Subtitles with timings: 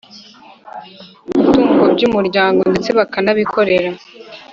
[1.33, 3.91] Mutungo by umuryango ndetse bakanabikorera